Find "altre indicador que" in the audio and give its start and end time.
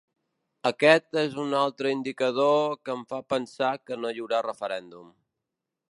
1.59-2.95